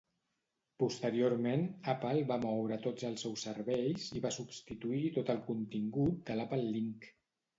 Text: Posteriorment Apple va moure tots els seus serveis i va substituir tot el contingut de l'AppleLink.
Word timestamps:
Posteriorment 0.83 1.65
Apple 1.93 2.23
va 2.31 2.37
moure 2.45 2.79
tots 2.87 3.05
els 3.09 3.25
seus 3.25 3.43
serveis 3.47 4.07
i 4.19 4.23
va 4.23 4.33
substituir 4.37 5.13
tot 5.19 5.29
el 5.35 5.43
contingut 5.51 6.17
de 6.31 6.39
l'AppleLink. 6.41 7.09